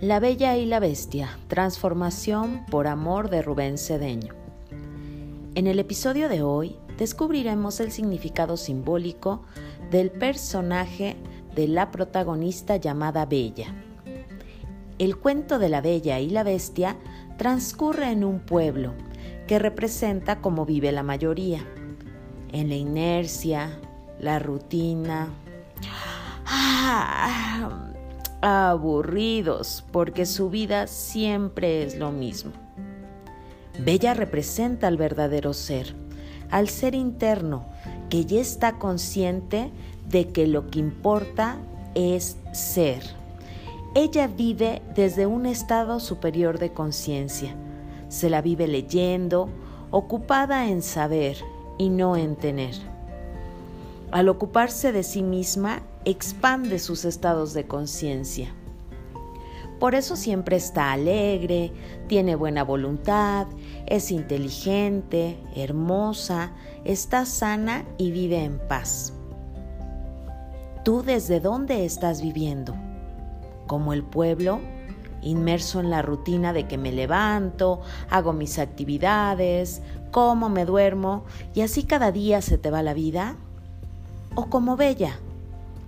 [0.00, 4.32] La Bella y la Bestia, transformación por amor de Rubén Cedeño.
[5.56, 9.42] En el episodio de hoy descubriremos el significado simbólico
[9.90, 11.16] del personaje
[11.56, 13.74] de la protagonista llamada Bella.
[15.00, 16.96] El cuento de la Bella y la Bestia
[17.36, 18.94] transcurre en un pueblo
[19.48, 21.66] que representa cómo vive la mayoría,
[22.52, 23.80] en la inercia,
[24.20, 25.28] la rutina.
[26.46, 27.87] Ah,
[28.40, 32.52] aburridos porque su vida siempre es lo mismo.
[33.78, 35.94] Bella representa al verdadero ser,
[36.50, 37.66] al ser interno
[38.10, 39.70] que ya está consciente
[40.08, 41.58] de que lo que importa
[41.94, 43.02] es ser.
[43.94, 47.54] Ella vive desde un estado superior de conciencia.
[48.08, 49.48] Se la vive leyendo,
[49.90, 51.36] ocupada en saber
[51.78, 52.74] y no en tener.
[54.10, 58.54] Al ocuparse de sí misma, expande sus estados de conciencia.
[59.78, 61.72] Por eso siempre está alegre,
[62.08, 63.46] tiene buena voluntad,
[63.86, 66.52] es inteligente, hermosa,
[66.84, 69.12] está sana y vive en paz.
[70.84, 72.74] ¿Tú desde dónde estás viviendo?
[73.66, 74.60] Como el pueblo,
[75.20, 81.60] inmerso en la rutina de que me levanto, hago mis actividades, como, me duermo y
[81.60, 83.36] así cada día se te va la vida?
[84.40, 85.18] ¿O como Bella?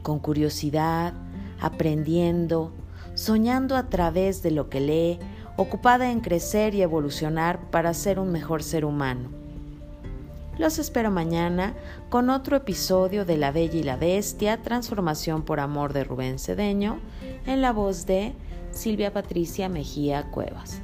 [0.02, 1.12] con curiosidad,
[1.60, 2.72] aprendiendo,
[3.14, 5.20] soñando a través de lo que lee,
[5.56, 9.28] ocupada en crecer y evolucionar para ser un mejor ser humano.
[10.58, 11.74] Los espero mañana
[12.08, 16.98] con otro episodio de La Bella y la Bestia, Transformación por Amor de Rubén Cedeño,
[17.46, 18.34] en la voz de
[18.72, 20.82] Silvia Patricia Mejía Cuevas.